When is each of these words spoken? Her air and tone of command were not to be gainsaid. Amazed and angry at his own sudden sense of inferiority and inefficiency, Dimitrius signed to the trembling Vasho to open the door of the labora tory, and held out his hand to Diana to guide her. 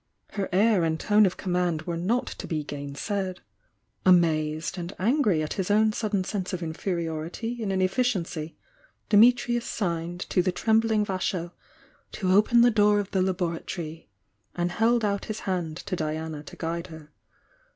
Her 0.31 0.49
air 0.51 0.83
and 0.83 0.99
tone 0.99 1.27
of 1.27 1.37
command 1.37 1.83
were 1.83 1.95
not 1.95 2.25
to 2.25 2.47
be 2.47 2.63
gainsaid. 2.63 3.39
Amazed 4.03 4.79
and 4.79 4.95
angry 4.97 5.43
at 5.43 5.53
his 5.53 5.69
own 5.69 5.93
sudden 5.93 6.23
sense 6.23 6.53
of 6.53 6.63
inferiority 6.63 7.61
and 7.61 7.71
inefficiency, 7.71 8.57
Dimitrius 9.11 9.67
signed 9.67 10.21
to 10.31 10.41
the 10.41 10.51
trembling 10.51 11.05
Vasho 11.05 11.51
to 12.13 12.31
open 12.31 12.61
the 12.61 12.71
door 12.71 12.99
of 12.99 13.11
the 13.11 13.21
labora 13.21 13.63
tory, 13.63 14.09
and 14.55 14.71
held 14.71 15.05
out 15.05 15.25
his 15.25 15.41
hand 15.41 15.77
to 15.77 15.95
Diana 15.95 16.41
to 16.45 16.55
guide 16.55 16.87
her. 16.87 17.11